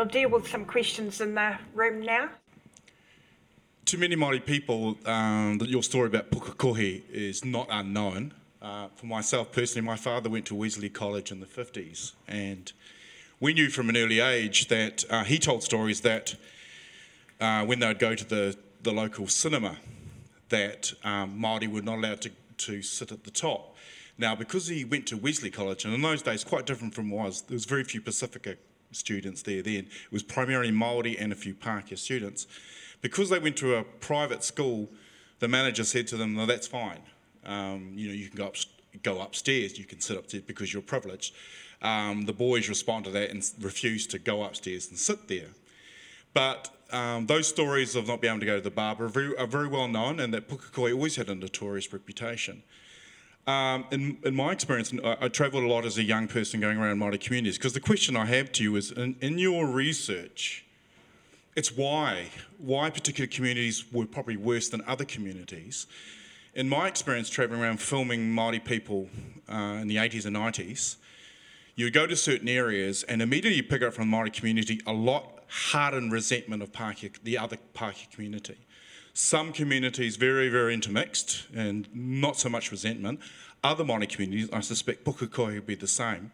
[0.08, 2.30] Deal with some questions in the room now.
[3.86, 8.34] To many Māori people, um, your story about Pukekohe is not unknown.
[8.60, 12.72] Uh, for myself personally, my father went to Wesley College in the 50s, and
[13.40, 16.34] we knew from an early age that uh, he told stories that
[17.40, 19.76] uh, when they would go to the, the local cinema,
[20.48, 23.76] that um, Māori were not allowed to, to sit at the top.
[24.18, 27.42] Now, because he went to Wesley College, and in those days, quite different from was,
[27.42, 28.56] there was very few Pacifica
[28.92, 29.86] students there then.
[29.86, 32.46] It was primarily Māori and a few Pākehā students.
[33.00, 34.88] Because they went to a private school,
[35.38, 37.00] the manager said to them, no, that's fine.
[37.44, 38.56] Um, you know, you can go, up,
[39.02, 41.34] go upstairs, you can sit upstairs because you're privileged.
[41.80, 45.50] Um, the boys respond to that and refuse to go upstairs and sit there.
[46.34, 49.36] But um, those stories of not being able to go to the bar are very,
[49.36, 52.62] are very well known, and that Pukekohe always had a notorious reputation.
[53.48, 56.76] Um, in, in, my experience, I, I travelled a lot as a young person going
[56.76, 60.66] around Māori communities, because the question I have to you is in, in, your research,
[61.56, 62.26] it's why.
[62.58, 65.86] Why particular communities were probably worse than other communities.
[66.54, 69.08] In my experience travelling around filming Māori people
[69.50, 70.96] uh, in the 80s and 90s,
[71.74, 74.82] you would go to certain areas and immediately you pick up from the Māori community
[74.86, 78.58] a lot hardened resentment of Pākehā, the other Pākehā community.
[79.12, 83.20] Some communities very, very intermixed and not so much resentment.
[83.64, 86.30] Other Māori communities, I suspect Pukekohe would be the same.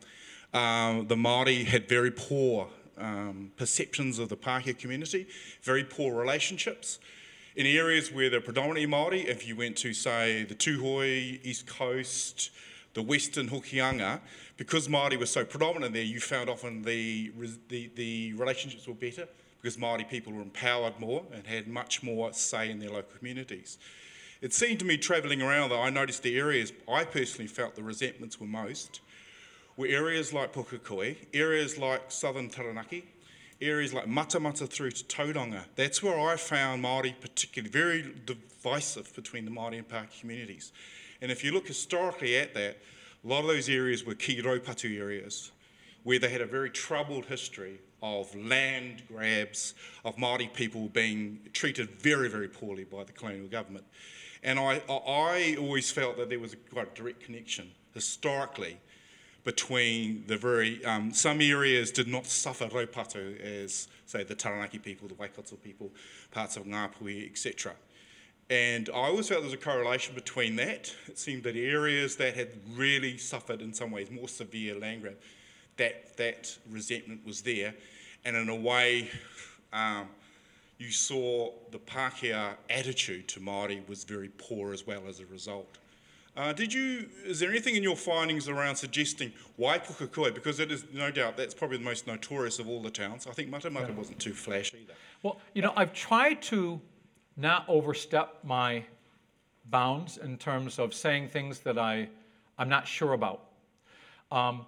[0.53, 5.27] Um, the Māori had very poor um, perceptions of the Pākehā community,
[5.63, 6.99] very poor relationships.
[7.57, 12.51] In areas where they're predominantly Māori, if you went to, say, the Tūhoe, East Coast,
[12.95, 14.21] the Western Hokianga,
[14.57, 17.33] because Māori was so predominant there, you found often the,
[17.69, 19.27] the, the relationships were better
[19.65, 23.79] because Māori people were empowered more and had much more say in their local communities.
[24.43, 27.83] It seemed to me travelling around that I noticed the areas I personally felt the
[27.83, 29.01] resentments were most
[29.79, 33.07] were areas like Pukekohe, areas like southern Taranaki,
[33.59, 35.65] areas like Matamata through to Tauranga.
[35.77, 40.73] That's where I found Māori particularly very divisive between the Māori and Pākehā communities.
[41.23, 42.77] And if you look historically at that,
[43.25, 45.53] a lot of those areas were key raupatu areas
[46.03, 51.91] where they had a very troubled history of land grabs, of Māori people being treated
[52.01, 53.85] very, very poorly by the colonial government.
[54.43, 58.79] And I, I always felt that there was a quite direct connection historically
[59.45, 65.07] between the very, um, some areas did not suffer raupatu as, say, the Taranaki people,
[65.07, 65.91] the Waikato people,
[66.31, 67.73] parts of Ngāpuhi, etc.
[68.51, 70.95] And I always felt there was a correlation between that.
[71.07, 75.17] It seemed that areas that had really suffered in some ways more severe land grab,
[75.77, 77.75] that, that resentment was there
[78.25, 79.11] and in a way,
[79.73, 80.09] um,
[80.79, 85.79] you saw the Pākehā attitude to Māori was very poor as well as a result.
[86.37, 87.09] Uh, did you?
[87.25, 90.35] Is there anything in your findings around suggesting why Pukekohe?
[90.35, 93.29] Because it is no doubt that's probably the most notorious of all the towns.
[93.29, 93.95] I think Matamata yeah.
[93.95, 94.95] wasn't too flash either.
[95.23, 96.81] Well, you know, I've tried to
[97.37, 98.85] not overstep my
[99.67, 102.09] bounds in terms of saying things that I
[102.59, 103.51] I'm not sure about.
[104.33, 104.67] Um,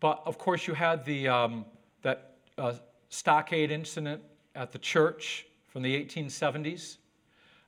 [0.00, 1.64] but of course, you had the um,
[2.02, 2.74] that uh,
[3.08, 4.22] stockade incident
[4.54, 6.96] at the church from the 1870s.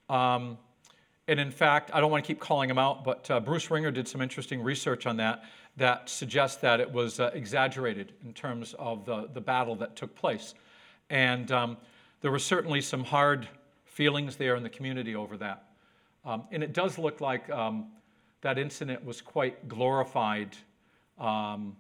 [0.09, 0.59] Um,
[1.27, 3.91] and in fact, I don't want to keep calling him out, but uh, Bruce Ringer
[3.91, 5.45] did some interesting research on that
[5.77, 10.15] that suggests that it was uh, exaggerated in terms of the, the battle that took
[10.17, 10.55] place.
[11.09, 11.77] And um,
[12.21, 13.47] there were certainly some hard
[13.85, 15.65] feelings there in the community over that.
[16.25, 17.87] Um, and it does look like um,
[18.41, 20.57] that incident was quite glorified
[21.19, 21.77] um,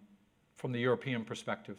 [0.58, 1.78] from the European perspective.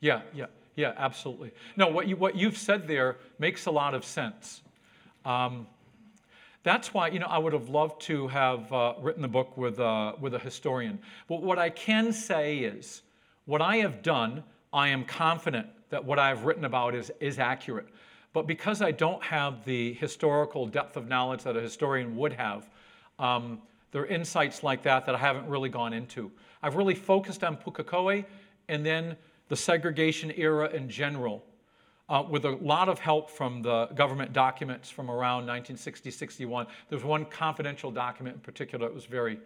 [0.00, 1.52] Yeah, yeah, yeah, absolutely.
[1.76, 4.62] No, what, you, what you've said there makes a lot of sense.
[5.24, 5.68] Um,
[6.64, 9.78] that's why, you know, I would have loved to have uh, written the book with,
[9.78, 10.98] uh, with a historian.
[11.28, 13.02] But what I can say is,
[13.46, 14.42] what I have done,
[14.72, 17.86] I am confident that what I've written about is, is accurate.
[18.32, 22.68] But because I don't have the historical depth of knowledge that a historian would have,
[23.22, 23.60] um,
[23.92, 26.30] there are insights like that that I haven't really gone into.
[26.62, 28.24] I've really focused on Pukekohe
[28.68, 29.16] and then
[29.48, 31.44] the segregation era in general,
[32.08, 36.66] uh, with a lot of help from the government documents from around 1960 61.
[36.88, 39.38] There's one confidential document in particular that was very,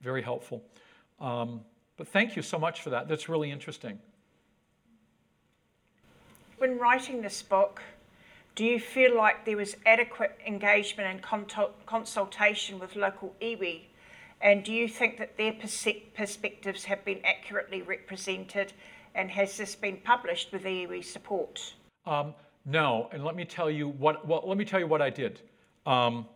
[0.00, 0.62] very helpful.
[1.20, 1.62] Um,
[1.96, 3.08] but thank you so much for that.
[3.08, 3.98] That's really interesting.
[6.58, 7.82] When writing this book,
[8.60, 11.48] do you feel like there was adequate engagement and
[11.86, 13.84] consultation with local iwi?
[14.42, 18.74] And do you think that their perspectives have been accurately represented?
[19.14, 21.72] And has this been published with iwi support?
[22.04, 22.34] Um,
[22.66, 24.26] no, and let me tell you what.
[24.26, 25.40] Well, let me tell you what I did.
[25.86, 26.26] Um,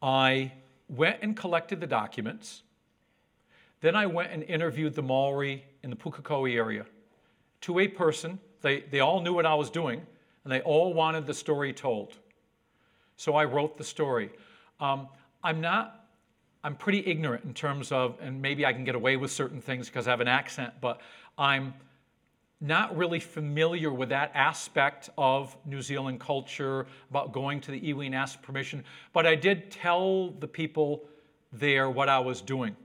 [0.00, 0.52] I
[0.88, 2.62] went and collected the documents.
[3.80, 6.86] Then I went and interviewed the Maori in the Pukekohe area.
[7.62, 10.06] To a person, they, they all knew what I was doing
[10.44, 12.14] and they all wanted the story told.
[13.16, 14.30] So I wrote the story.
[14.80, 15.08] Um,
[15.42, 16.06] I'm not,
[16.62, 19.88] I'm pretty ignorant in terms of, and maybe I can get away with certain things
[19.88, 21.00] because I have an accent, but
[21.38, 21.74] I'm
[22.60, 28.06] not really familiar with that aspect of New Zealand culture about going to the iwi
[28.06, 28.84] and ask permission.
[29.12, 31.04] But I did tell the people
[31.52, 32.76] there what I was doing.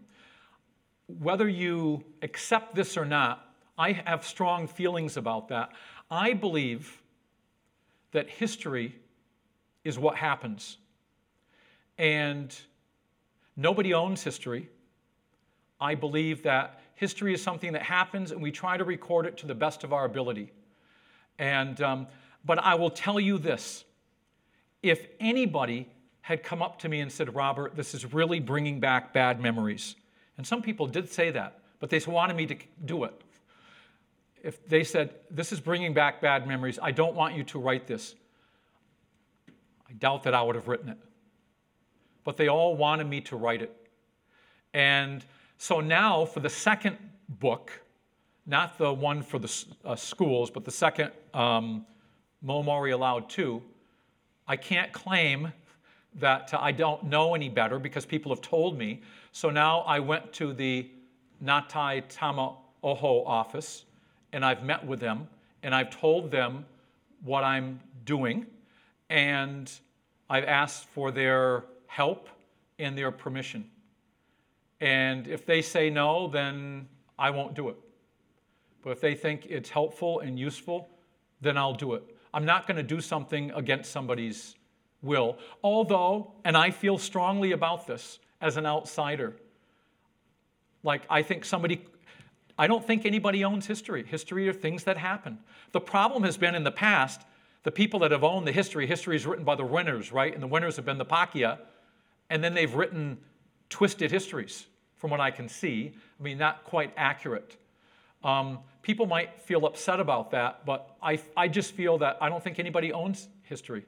[1.07, 5.71] Whether you accept this or not, I have strong feelings about that.
[6.11, 7.01] I believe
[8.11, 8.95] that history
[9.83, 10.77] is what happens.
[11.97, 12.55] And
[13.55, 14.69] nobody owns history.
[15.79, 19.47] I believe that history is something that happens and we try to record it to
[19.47, 20.51] the best of our ability.
[21.37, 22.07] And, um,
[22.43, 23.85] but I will tell you this
[24.81, 25.87] if anybody
[26.21, 29.95] had come up to me and said, Robert, this is really bringing back bad memories,
[30.37, 32.55] and some people did say that, but they wanted me to
[32.85, 33.23] do it
[34.43, 37.87] if they said, This is bringing back bad memories, I don't want you to write
[37.87, 38.15] this,
[39.89, 40.97] I doubt that I would have written it.
[42.23, 43.75] But they all wanted me to write it.
[44.73, 45.25] And
[45.57, 47.71] so now for the second book,
[48.45, 51.85] not the one for the uh, schools, but the second um,
[52.41, 53.61] No Maori Allowed 2,
[54.47, 55.51] I can't claim
[56.15, 59.01] that I don't know any better because people have told me.
[59.31, 60.89] So now I went to the
[61.43, 63.85] Ngāti Tama Oho office
[64.33, 65.27] and I've met with them
[65.63, 66.65] and I've told them
[67.23, 68.45] what I'm doing
[69.09, 69.71] and
[70.29, 72.29] I've asked for their help
[72.77, 73.69] and their permission.
[74.79, 77.75] And if they say no, then I won't do it.
[78.81, 80.89] But if they think it's helpful and useful,
[81.41, 82.03] then I'll do it.
[82.33, 84.55] I'm not going to do something against somebody's
[85.01, 85.37] will.
[85.63, 89.35] Although, and I feel strongly about this as an outsider,
[90.83, 91.85] like I think somebody
[92.59, 94.03] I don't think anybody owns history.
[94.03, 95.39] History are things that happen.
[95.71, 97.21] The problem has been in the past,
[97.63, 100.33] the people that have owned the history, history is written by the winners, right?
[100.33, 101.59] And the winners have been the Pakeha,
[102.29, 103.17] and then they've written
[103.69, 104.65] twisted histories,
[104.97, 105.93] from what I can see.
[106.19, 107.55] I mean, not quite accurate.
[108.25, 112.43] Um, people might feel upset about that, but I, I just feel that I don't
[112.43, 113.85] think anybody owns history.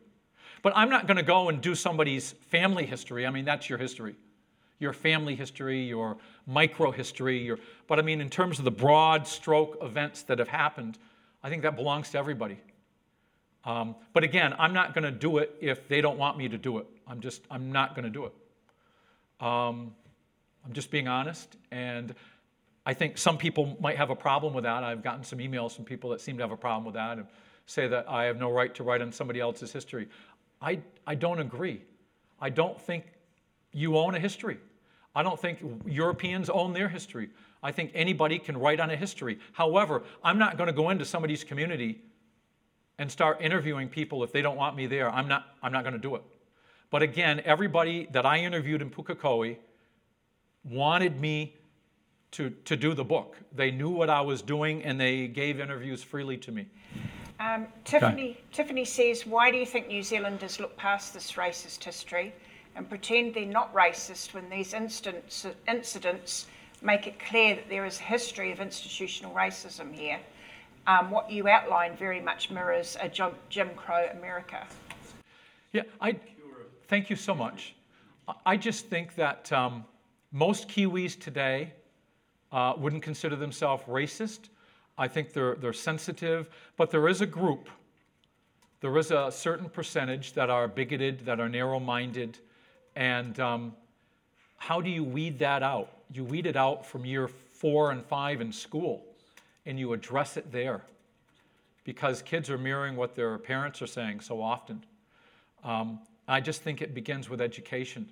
[0.61, 3.27] But I'm not going to go and do somebody's family history.
[3.27, 4.15] I mean, that's your history
[4.81, 6.17] your family history, your
[6.47, 10.47] micro history, your, but I mean, in terms of the broad stroke events that have
[10.47, 10.97] happened,
[11.43, 12.59] I think that belongs to everybody.
[13.63, 16.57] Um, but again, I'm not going to do it if they don't want me to
[16.57, 16.87] do it.
[17.07, 18.33] I'm just, I'm not going to do it.
[19.45, 19.93] Um,
[20.65, 21.57] I'm just being honest.
[21.71, 22.15] And
[22.85, 24.83] I think some people might have a problem with that.
[24.83, 27.27] I've gotten some emails from people that seem to have a problem with that and
[27.67, 30.09] say that I have no right to write on somebody else's history.
[30.59, 31.83] I, I don't agree.
[32.39, 33.05] I don't think
[33.71, 34.57] you own a history.
[35.15, 37.29] I don't think Europeans own their history.
[37.63, 39.39] I think anybody can write on a history.
[39.53, 42.01] However, I'm not going to go into somebody's community
[42.97, 45.09] and start interviewing people if they don't want me there.
[45.09, 46.23] I'm not, I'm not going to do it.
[46.89, 49.57] But again, everybody that I interviewed in Pukekohe
[50.63, 51.55] wanted me
[52.31, 53.37] to, to do the book.
[53.53, 56.67] They knew what I was doing and they gave interviews freely to me.
[57.39, 58.39] Um, Tiffany, okay.
[58.51, 62.33] Tiffany says, Why do you think New Zealanders look past this racist history?
[62.75, 66.47] And pretend they're not racist when these incidents, incidents
[66.81, 70.19] make it clear that there is a history of institutional racism here.
[70.87, 73.09] Um, what you outlined very much mirrors a
[73.49, 74.65] Jim Crow America.
[75.73, 76.17] Yeah, I
[76.87, 77.75] thank you so much.
[78.45, 79.85] I just think that um,
[80.31, 81.73] most Kiwis today
[82.51, 84.49] uh, wouldn't consider themselves racist.
[84.97, 87.69] I think they're, they're sensitive, but there is a group,
[88.81, 92.39] there is a certain percentage that are bigoted, that are narrow minded,
[92.95, 93.73] and um,
[94.57, 95.89] how do you weed that out?
[96.11, 99.03] You weed it out from year four and five in school,
[99.65, 100.81] and you address it there.
[101.83, 104.83] because kids are mirroring what their parents are saying so often.
[105.63, 108.09] Um, I just think it begins with education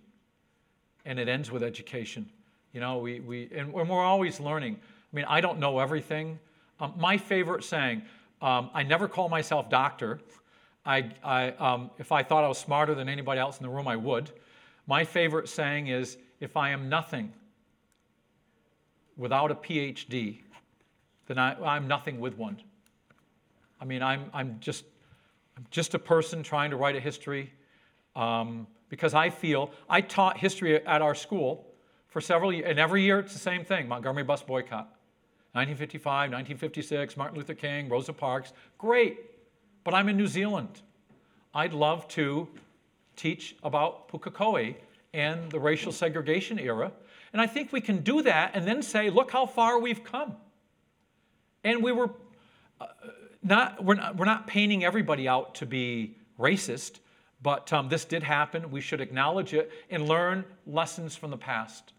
[1.05, 2.29] and it ends with education.
[2.73, 4.77] You know, we, we and, we're always learning.
[4.81, 6.39] I mean, I don't know everything.
[6.79, 8.03] Um, my favorite saying,
[8.41, 10.19] um, I never call myself doctor.
[10.85, 13.87] I, I, um, if I thought I was smarter than anybody else in the room,
[13.87, 14.31] I would.
[14.89, 17.31] My favorite saying is, if I am nothing
[19.17, 20.39] without a PhD,
[21.27, 22.57] then I, am nothing with one.
[23.79, 24.85] I mean, I'm, I'm, just,
[25.55, 27.53] I'm just a person trying to write a history
[28.15, 31.67] um, because I feel I taught history at our school
[32.07, 34.89] for several years, and every year it's the same thing Montgomery bus boycott.
[35.51, 38.53] 1955, 1956, Martin Luther King, Rosa Parks.
[38.79, 39.19] Great.
[39.83, 40.81] But I'm in New Zealand.
[41.53, 42.47] I'd love to
[43.19, 44.75] teach about Pukekohe
[45.13, 46.91] and the racial segregation era.
[47.33, 50.35] And I think we can do that and then say, look how far we've come.
[51.63, 52.09] And we were
[52.79, 52.87] uh,
[53.43, 56.99] not, we're not, we're not painting everybody out to be racist,
[57.41, 58.71] but um, this did happen.
[58.71, 61.93] We should acknowledge it and learn lessons from the past.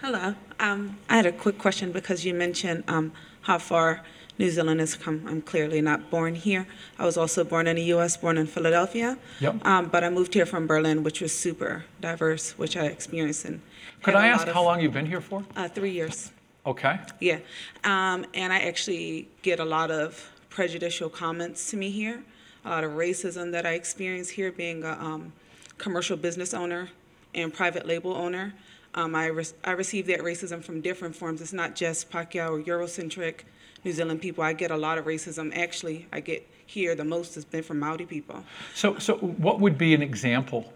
[0.00, 0.34] Hello.
[0.60, 4.04] Um, I had a quick question because you mentioned um, how far
[4.38, 5.24] New Zealand has come.
[5.26, 6.66] I'm clearly not born here.
[6.98, 9.18] I was also born in the U.S., born in Philadelphia.
[9.40, 9.66] Yep.
[9.66, 13.44] Um, but I moved here from Berlin, which was super diverse, which I experienced.
[13.44, 13.60] And
[14.02, 15.44] Could I ask how long you've been here for?
[15.56, 16.30] Uh, three years.
[16.64, 17.00] Okay.
[17.18, 17.38] Yeah.
[17.82, 22.22] Um, and I actually get a lot of prejudicial comments to me here,
[22.64, 25.32] a lot of racism that I experience here being a um,
[25.78, 26.90] commercial business owner
[27.34, 28.54] and private label owner.
[28.94, 31.40] Um, I, re- I receive that racism from different forms.
[31.40, 33.40] It's not just Pākehā or Eurocentric
[33.84, 34.44] New Zealand people.
[34.44, 35.56] I get a lot of racism.
[35.56, 38.44] Actually, I get here the most has been from Maori people.
[38.74, 40.72] So, so what would be an example?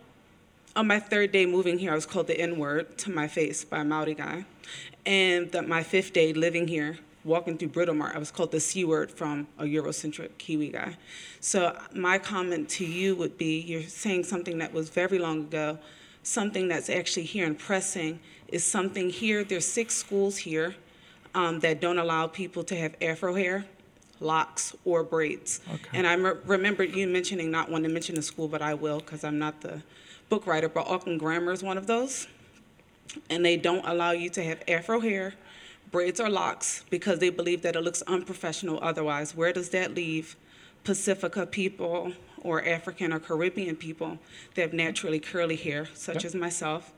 [0.75, 3.65] On my third day moving here, I was called the N word to my face
[3.65, 4.47] by a Maori guy.
[5.05, 8.85] And that my fifth day living here, walking through Britomart, I was called the C
[8.85, 10.97] word from a Eurocentric Kiwi guy.
[11.41, 15.79] So, my comment to you would be you're saying something that was very long ago
[16.23, 19.45] something that's actually here and pressing is something here.
[19.45, 20.75] There's six schools here
[21.35, 23.65] um, that don't allow people to have afro hair,
[24.21, 25.61] locks, or braids.
[25.73, 25.89] Okay.
[25.99, 28.99] And I m- remember you mentioning not wanting to mention the school, but I will
[29.01, 29.83] because I'm not the
[30.29, 30.69] book writer.
[30.69, 32.27] But Auckland Grammar is one of those,
[33.31, 35.35] and they don't allow you to have afro hair,
[35.91, 39.35] braids, or locks because they believe that it looks unprofessional otherwise.
[39.35, 40.37] Where does that leave
[40.85, 44.19] Pacifica people or African or Caribbean people
[44.55, 46.25] that have naturally curly hair, such Yep.
[46.25, 46.93] as myself.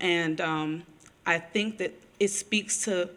[0.00, 0.82] And um,
[1.24, 3.08] I think that it speaks to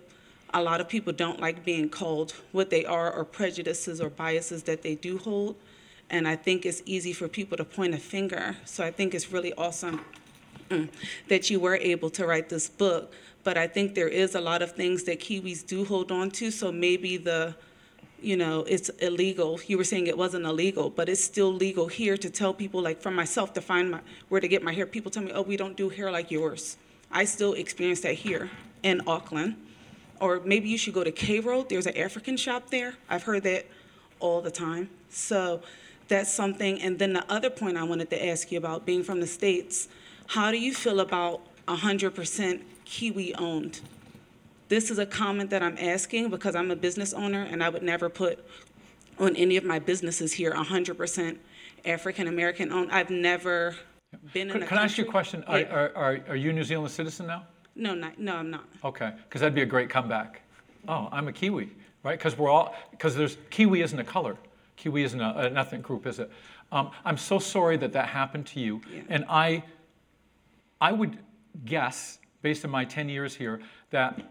[0.55, 4.63] a lot of people don't like being called what they are or prejudices or biases
[4.63, 5.57] that they do hold.
[6.09, 8.55] And I think it's easy for people to point a finger.
[8.63, 9.99] So I think it's really awesome
[10.69, 10.87] mm,
[11.27, 13.13] that you were able to write this book.
[13.43, 16.49] But I think there is a lot of things that Kiwis do hold on to.
[16.51, 17.55] So maybe the
[18.21, 19.59] you know, it's illegal.
[19.67, 22.99] You were saying it wasn't illegal, but it's still legal here to tell people, like
[23.01, 23.99] for myself, to find my,
[24.29, 24.85] where to get my hair.
[24.87, 26.77] People tell me, oh, we don't do hair like yours.
[27.11, 28.49] I still experience that here
[28.81, 29.57] in Auckland.
[30.25, 31.69] Or maybe you should go to K Road.
[31.69, 32.95] There's an African shop there.
[33.07, 33.67] I've heard that
[34.19, 34.89] all the time.
[35.09, 35.61] So
[36.07, 36.81] that's something.
[36.81, 39.87] And then the other point I wanted to ask you about being from the States,
[40.25, 43.81] how do you feel about 100% Kiwi owned?
[44.67, 47.83] This is a comment that I'm asking because I'm a business owner and I would
[47.83, 48.43] never put
[49.19, 51.37] on any of my businesses here 100%
[51.85, 52.91] African American owned.
[52.91, 53.75] I've never
[54.33, 55.43] been in Can, can I ask you a question?
[55.43, 55.71] Are, Yeah.
[55.71, 57.43] are, are, are you a New Zealand citizen now?
[57.75, 58.65] No, not, no, I'm not.
[58.83, 60.41] Okay, because that'd be a great comeback.
[60.87, 61.69] Oh, I'm a Kiwi,
[62.03, 62.17] right?
[62.17, 64.37] Because we're all because there's Kiwi isn't a color.
[64.77, 66.31] Kiwi isn't a, an ethnic group, is it?
[66.71, 69.01] Um, I'm so sorry that that happened to you, Yeah.
[69.09, 69.63] and I,
[70.81, 71.17] I would
[71.65, 73.61] guess, based on my 10 years here,
[73.91, 74.21] that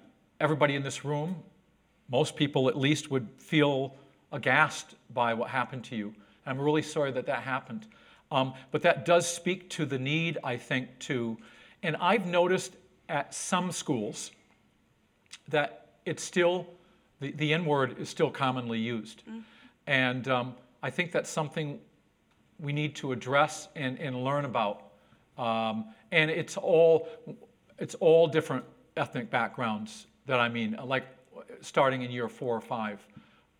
[0.40, 1.36] everybody in this room,
[2.10, 3.94] most people at least, would feel
[4.32, 6.14] aghast by what happened to you.
[6.44, 7.86] I'm really sorry that that happened.
[8.30, 11.38] Um, but that does speak to the need, I think, to,
[11.82, 12.74] and I've noticed
[13.08, 14.30] at some schools
[15.48, 16.66] that it's still,
[17.20, 19.22] the, the N word is still commonly used.
[19.86, 21.78] And um, I think that's something
[22.58, 24.92] we need to address and, and learn about.
[25.36, 27.08] Um, and it's all,
[27.78, 28.64] it's all different
[28.96, 31.04] ethnic backgrounds that I mean, like
[31.60, 33.06] starting in year four or five.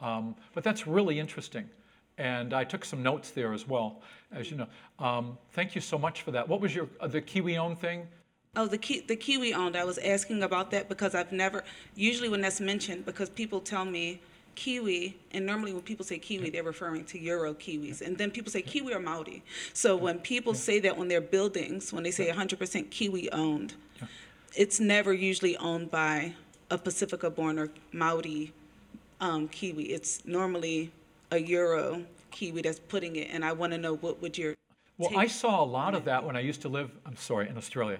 [0.00, 1.68] Um, but that's really interesting.
[2.16, 4.68] And I took some notes there as well, as you know.
[4.98, 6.48] Um, thank you so much for that.
[6.48, 8.06] What was your, uh, the Kiwi own thing?
[8.56, 9.76] Oh, the ki- the kiwi owned.
[9.76, 11.64] I was asking about that because I've never.
[11.96, 14.20] Usually, when that's mentioned, because people tell me
[14.54, 18.52] kiwi, and normally when people say kiwi, they're referring to Euro kiwis, and then people
[18.52, 19.42] say kiwi or Maori.
[19.72, 23.74] So when people say that on their buildings, when they say 100% kiwi owned,
[24.56, 26.34] it's never usually owned by
[26.70, 28.52] a Pacifica born or Maori
[29.20, 29.84] um, kiwi.
[29.84, 30.92] It's normally
[31.30, 34.54] a Euro Kiwi that's putting it, and I want to know what would your
[34.96, 37.48] Well, take I saw a lot of that when I used to live, I'm sorry,
[37.48, 37.98] in Australia.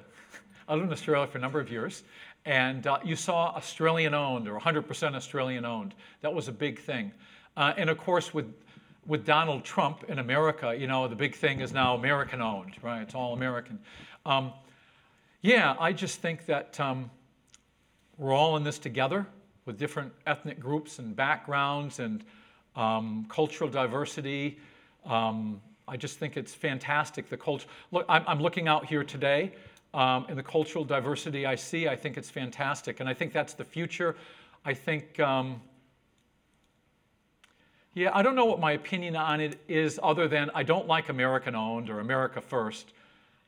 [0.69, 2.05] I lived in Australia for a number of years,
[2.45, 5.95] and uh, you saw Australian owned or 100% Australian owned.
[6.21, 7.11] That was a big thing.
[7.57, 8.47] Uh, and of course, with,
[9.07, 13.03] with Donald Trump in America, you know, the big thing is now American owned, right?
[13.03, 13.81] It's all American.
[14.25, 14.53] Um,
[15.43, 17.11] yeah, I just think that um,
[18.19, 19.27] we're all in this together
[19.67, 22.25] with different ethnic groups and backgrounds and
[22.77, 24.59] um, cultural diversity.
[25.87, 27.29] I just think it's fantastic.
[27.29, 27.67] The culture.
[27.93, 29.53] Look, I'm, I'm looking out here today,
[29.93, 31.89] um, and the cultural diversity I see.
[31.89, 34.17] I think it's fantastic, and I think that's the future.
[34.65, 35.21] I think.
[35.21, 35.61] Um,
[37.97, 41.11] yeah, I don't know what my opinion on it is, other than I don't like
[41.11, 42.93] American owned or America first.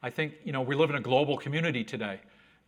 [0.02, 2.20] I think you know we live in a global community today,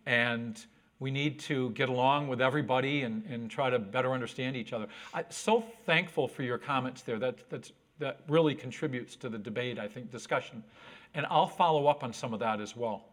[0.04, 0.60] and
[1.00, 4.88] we need to get along with everybody and, and try to better understand each other.
[5.14, 7.18] I'm so thankful for your comments there.
[7.18, 10.62] That, that's, that really contributes to the debate, I think, discussion.
[11.14, 13.06] And I'll follow up on some of that as well.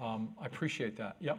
[0.00, 1.16] Um, I appreciate that.
[1.20, 1.38] Yep.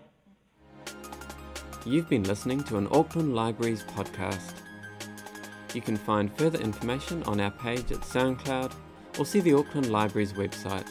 [1.85, 4.53] You've been listening to an Auckland Libraries podcast.
[5.73, 8.73] You can find further information on our page at SoundCloud
[9.19, 10.87] or see the Auckland Libraries website